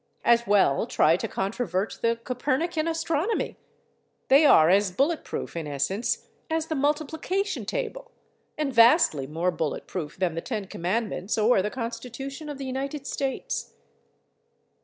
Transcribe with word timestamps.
As 0.25 0.47
well 0.47 0.87
try 0.87 1.15
to 1.15 1.27
controvert 1.27 1.99
the 2.01 2.15
Copernican 2.23 2.87
astronomy. 2.87 3.59
They 4.29 4.47
are 4.47 4.67
as 4.67 4.91
bullet 4.91 5.23
proof 5.23 5.55
in 5.55 5.67
essence 5.67 6.27
as 6.49 6.65
the 6.65 6.73
multiplication 6.73 7.65
table, 7.65 8.09
and 8.57 8.73
vastly 8.73 9.27
more 9.27 9.51
bullet 9.51 9.85
proof 9.85 10.17
than 10.17 10.33
the 10.33 10.41
Ten 10.41 10.65
Commandments 10.65 11.37
or 11.37 11.61
the 11.61 11.69
Constitution 11.69 12.49
of 12.49 12.57
the 12.57 12.65
United 12.65 13.05
States. 13.05 13.75